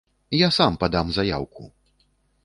[0.37, 1.69] Я сам падам заяўку!